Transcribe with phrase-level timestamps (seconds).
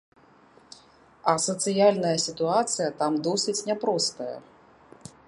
[1.31, 4.35] А сацыяльная сітуацыя там досыць няпростая.